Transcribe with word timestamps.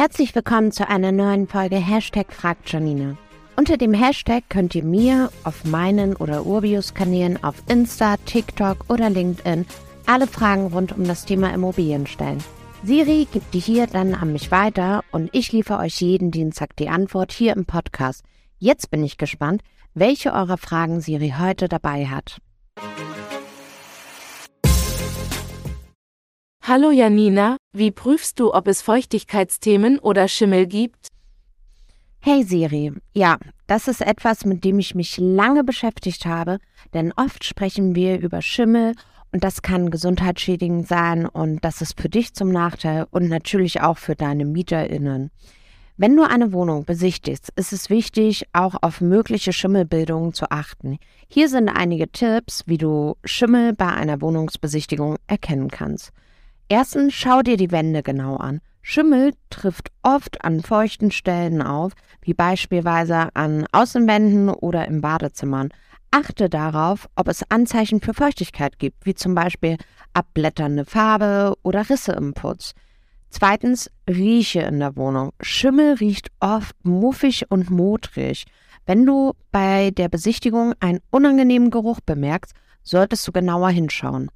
Herzlich 0.00 0.34
willkommen 0.34 0.72
zu 0.72 0.88
einer 0.88 1.12
neuen 1.12 1.46
Folge 1.46 1.76
Hashtag 1.76 2.32
Fragt 2.32 2.72
Janine. 2.72 3.18
Unter 3.56 3.76
dem 3.76 3.92
Hashtag 3.92 4.44
könnt 4.48 4.74
ihr 4.74 4.82
mir 4.82 5.30
auf 5.44 5.66
meinen 5.66 6.16
oder 6.16 6.46
Urbius-Kanälen 6.46 7.44
auf 7.44 7.56
Insta, 7.68 8.16
TikTok 8.24 8.86
oder 8.88 9.10
LinkedIn 9.10 9.66
alle 10.06 10.26
Fragen 10.26 10.68
rund 10.68 10.96
um 10.96 11.04
das 11.04 11.26
Thema 11.26 11.52
Immobilien 11.52 12.06
stellen. 12.06 12.42
Siri 12.82 13.28
gibt 13.30 13.52
die 13.52 13.58
hier 13.58 13.88
dann 13.88 14.14
an 14.14 14.32
mich 14.32 14.50
weiter 14.50 15.04
und 15.12 15.28
ich 15.34 15.52
liefere 15.52 15.80
euch 15.80 16.00
jeden 16.00 16.30
Dienstag 16.30 16.74
die 16.76 16.88
Antwort 16.88 17.30
hier 17.30 17.54
im 17.54 17.66
Podcast. 17.66 18.24
Jetzt 18.58 18.90
bin 18.90 19.04
ich 19.04 19.18
gespannt, 19.18 19.60
welche 19.92 20.32
eurer 20.32 20.56
Fragen 20.56 21.02
Siri 21.02 21.34
heute 21.38 21.68
dabei 21.68 22.06
hat. 22.06 22.38
Hallo 26.62 26.90
Janina, 26.90 27.56
wie 27.72 27.90
prüfst 27.90 28.38
du, 28.38 28.52
ob 28.52 28.68
es 28.68 28.82
Feuchtigkeitsthemen 28.82 29.98
oder 29.98 30.28
Schimmel 30.28 30.66
gibt? 30.66 31.08
Hey 32.20 32.44
Siri, 32.44 32.92
ja, 33.14 33.38
das 33.66 33.88
ist 33.88 34.02
etwas, 34.02 34.44
mit 34.44 34.62
dem 34.62 34.78
ich 34.78 34.94
mich 34.94 35.16
lange 35.16 35.64
beschäftigt 35.64 36.26
habe, 36.26 36.58
denn 36.92 37.14
oft 37.16 37.44
sprechen 37.44 37.94
wir 37.94 38.20
über 38.20 38.42
Schimmel 38.42 38.94
und 39.32 39.42
das 39.42 39.62
kann 39.62 39.90
gesundheitsschädigend 39.90 40.86
sein 40.86 41.24
und 41.24 41.64
das 41.64 41.80
ist 41.80 41.98
für 41.98 42.10
dich 42.10 42.34
zum 42.34 42.50
Nachteil 42.50 43.06
und 43.10 43.30
natürlich 43.30 43.80
auch 43.80 43.96
für 43.96 44.14
deine 44.14 44.44
MieterInnen. 44.44 45.30
Wenn 45.96 46.14
du 46.14 46.28
eine 46.28 46.52
Wohnung 46.52 46.84
besichtigst, 46.84 47.48
ist 47.56 47.72
es 47.72 47.88
wichtig, 47.88 48.44
auch 48.52 48.74
auf 48.82 49.00
mögliche 49.00 49.54
Schimmelbildungen 49.54 50.34
zu 50.34 50.50
achten. 50.50 50.98
Hier 51.26 51.48
sind 51.48 51.70
einige 51.70 52.12
Tipps, 52.12 52.64
wie 52.66 52.78
du 52.78 53.16
Schimmel 53.24 53.72
bei 53.72 53.88
einer 53.88 54.20
Wohnungsbesichtigung 54.20 55.16
erkennen 55.26 55.68
kannst. 55.68 56.12
Erstens 56.72 57.14
schau 57.14 57.42
dir 57.42 57.56
die 57.56 57.72
Wände 57.72 58.04
genau 58.04 58.36
an. 58.36 58.60
Schimmel 58.80 59.32
trifft 59.50 59.90
oft 60.04 60.44
an 60.44 60.62
feuchten 60.62 61.10
Stellen 61.10 61.62
auf, 61.62 61.94
wie 62.22 62.32
beispielsweise 62.32 63.34
an 63.34 63.66
Außenwänden 63.72 64.50
oder 64.50 64.86
im 64.86 65.00
Badezimmern. 65.00 65.70
Achte 66.12 66.48
darauf, 66.48 67.08
ob 67.16 67.26
es 67.26 67.42
Anzeichen 67.50 68.00
für 68.00 68.14
Feuchtigkeit 68.14 68.78
gibt, 68.78 69.04
wie 69.04 69.16
zum 69.16 69.34
Beispiel 69.34 69.78
abblätternde 70.12 70.84
Farbe 70.84 71.54
oder 71.64 71.90
Risse 71.90 72.12
im 72.12 72.34
Putz. 72.34 72.74
Zweitens, 73.30 73.90
rieche 74.08 74.60
in 74.60 74.78
der 74.78 74.94
Wohnung. 74.94 75.32
Schimmel 75.40 75.94
riecht 75.94 76.28
oft 76.38 76.76
muffig 76.84 77.50
und 77.50 77.68
modrig. 77.68 78.44
Wenn 78.86 79.04
du 79.04 79.32
bei 79.50 79.90
der 79.90 80.08
Besichtigung 80.08 80.74
einen 80.78 81.00
unangenehmen 81.10 81.72
Geruch 81.72 81.98
bemerkst, 82.06 82.54
solltest 82.84 83.26
du 83.26 83.32
genauer 83.32 83.70
hinschauen. 83.70 84.30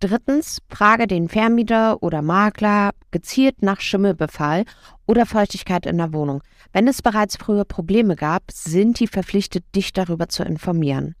Drittens, 0.00 0.58
frage 0.68 1.06
den 1.06 1.28
Vermieter 1.28 2.02
oder 2.02 2.20
Makler 2.20 2.90
gezielt 3.10 3.62
nach 3.62 3.80
Schimmelbefall 3.80 4.64
oder 5.06 5.24
Feuchtigkeit 5.24 5.86
in 5.86 5.98
der 5.98 6.12
Wohnung. 6.12 6.42
Wenn 6.72 6.88
es 6.88 7.00
bereits 7.00 7.36
früher 7.36 7.64
Probleme 7.64 8.16
gab, 8.16 8.42
sind 8.50 9.00
die 9.00 9.06
verpflichtet, 9.06 9.64
dich 9.74 9.92
darüber 9.92 10.28
zu 10.28 10.42
informieren. 10.42 11.14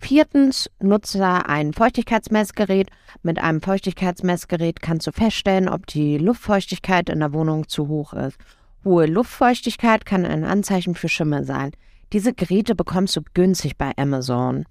Viertens, 0.00 0.70
nutze 0.80 1.24
ein 1.24 1.72
Feuchtigkeitsmessgerät. 1.72 2.88
Mit 3.22 3.38
einem 3.38 3.60
Feuchtigkeitsmessgerät 3.60 4.80
kannst 4.80 5.06
du 5.06 5.12
feststellen, 5.12 5.68
ob 5.68 5.86
die 5.86 6.18
Luftfeuchtigkeit 6.18 7.08
in 7.08 7.20
der 7.20 7.32
Wohnung 7.32 7.68
zu 7.68 7.88
hoch 7.88 8.12
ist. 8.12 8.38
Hohe 8.84 9.06
Luftfeuchtigkeit 9.06 10.06
kann 10.06 10.24
ein 10.24 10.44
Anzeichen 10.44 10.94
für 10.94 11.08
Schimmel 11.08 11.44
sein. 11.44 11.72
Diese 12.12 12.32
Geräte 12.32 12.74
bekommst 12.74 13.16
du 13.16 13.22
günstig 13.34 13.76
bei 13.76 13.92
Amazon. 13.96 14.64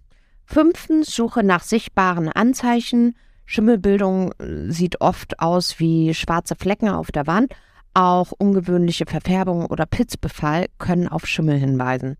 Fünftens, 0.45 1.13
suche 1.13 1.43
nach 1.43 1.61
sichtbaren 1.61 2.29
Anzeichen. 2.29 3.15
Schimmelbildung 3.47 4.33
äh, 4.33 4.71
sieht 4.71 5.01
oft 5.01 5.39
aus 5.39 5.79
wie 5.79 6.13
schwarze 6.13 6.55
Flecken 6.55 6.89
auf 6.89 7.11
der 7.11 7.25
Wand. 7.25 7.53
Auch 7.95 8.31
ungewöhnliche 8.31 9.05
Verfärbungen 9.07 9.65
oder 9.65 9.87
Pitzbefall 9.87 10.67
können 10.77 11.07
auf 11.07 11.25
Schimmel 11.25 11.57
hinweisen. 11.57 12.17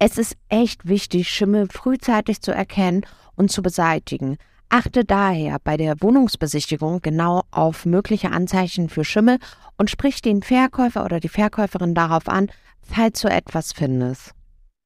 Es 0.00 0.18
ist 0.18 0.36
echt 0.48 0.88
wichtig, 0.88 1.28
Schimmel 1.28 1.68
frühzeitig 1.70 2.40
zu 2.40 2.50
erkennen 2.50 3.06
und 3.36 3.52
zu 3.52 3.62
beseitigen. 3.62 4.38
Achte 4.68 5.04
daher 5.04 5.58
bei 5.62 5.76
der 5.76 5.94
Wohnungsbesichtigung 6.00 7.00
genau 7.00 7.42
auf 7.52 7.86
mögliche 7.86 8.32
Anzeichen 8.32 8.88
für 8.88 9.04
Schimmel 9.04 9.38
und 9.78 9.90
sprich 9.90 10.20
den 10.20 10.42
Verkäufer 10.42 11.04
oder 11.04 11.20
die 11.20 11.28
Verkäuferin 11.28 11.94
darauf 11.94 12.28
an, 12.28 12.50
falls 12.82 13.20
du 13.20 13.28
etwas 13.28 13.72
findest. 13.72 14.32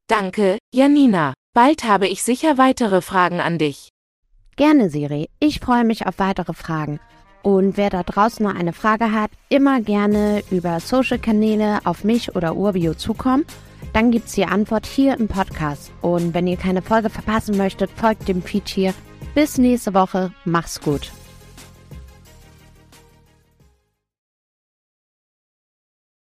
Danke, 0.08 0.58
Janina. 0.75 1.32
Bald 1.54 1.84
habe 1.84 2.06
ich 2.06 2.22
sicher 2.22 2.58
weitere 2.58 3.00
Fragen 3.00 3.41
an 3.41 3.58
dich. 3.58 3.88
Gerne, 4.58 4.91
Siri. 4.91 5.28
Ich 5.38 5.60
freue 5.60 5.84
mich 5.84 6.08
auf 6.08 6.19
weitere 6.19 6.52
Fragen. 6.52 6.98
Und 7.42 7.76
wer 7.76 7.91
da 7.91 8.02
draußen 8.02 8.44
noch 8.44 8.56
eine 8.56 8.72
Frage 8.72 9.12
hat, 9.12 9.30
immer 9.48 9.80
gerne 9.80 10.42
über 10.50 10.80
Social-Kanäle 10.80 11.78
auf 11.84 12.02
mich 12.02 12.34
oder 12.34 12.56
Urbio 12.56 12.94
zukommen. 12.94 13.44
Dann 13.92 14.10
gibt 14.10 14.26
es 14.26 14.32
die 14.32 14.46
Antwort 14.46 14.84
hier 14.84 15.16
im 15.16 15.28
Podcast. 15.28 15.92
Und 16.02 16.34
wenn 16.34 16.48
ihr 16.48 16.56
keine 16.56 16.82
Folge 16.82 17.08
verpassen 17.08 17.56
möchtet, 17.56 17.88
folgt 17.92 18.26
dem 18.26 18.42
Feed 18.42 18.69
hier. 18.69 18.94
Bis 19.32 19.58
nächste 19.58 19.94
Woche. 19.94 20.32
Mach's 20.44 20.80
gut. 20.80 21.12